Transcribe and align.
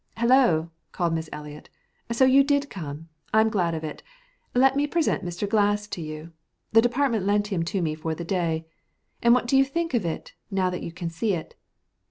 "Hello!" 0.17 0.71
called 0.93 1.13
Miss 1.13 1.29
Eliot. 1.31 1.69
"So 2.11 2.25
you 2.25 2.43
did 2.43 2.71
come. 2.71 3.09
I'm 3.35 3.49
glad 3.51 3.75
of 3.75 3.83
it. 3.83 4.01
Let 4.55 4.75
me 4.75 4.87
present 4.87 5.23
Mr. 5.23 5.47
Glass 5.47 5.85
to 5.89 6.01
you. 6.01 6.31
The 6.71 6.81
department 6.81 7.27
lent 7.27 7.51
him 7.53 7.61
to 7.65 7.83
me 7.83 7.93
for 7.93 8.15
the 8.15 8.25
day. 8.25 8.65
And 9.21 9.35
what 9.35 9.45
do 9.45 9.55
you 9.55 9.63
think 9.63 9.93
of 9.93 10.03
it, 10.03 10.33
now 10.49 10.71
that 10.71 10.81
you 10.81 10.91
can 10.91 11.11
see 11.11 11.35
it?" 11.35 11.53